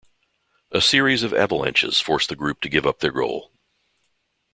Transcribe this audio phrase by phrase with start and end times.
[0.71, 3.51] A series of avalanches forced the group to give up their goal.